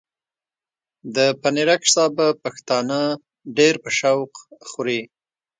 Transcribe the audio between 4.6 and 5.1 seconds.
خوري۔